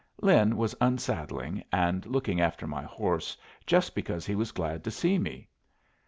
Lin 0.19 0.57
was 0.57 0.73
unsaddling 0.81 1.63
and 1.71 2.07
looking 2.07 2.41
after 2.41 2.65
my 2.65 2.81
horse, 2.81 3.37
just 3.67 3.93
because 3.93 4.25
he 4.25 4.33
was 4.33 4.51
glad 4.51 4.83
to 4.85 4.89
see 4.89 5.19
me. 5.19 5.47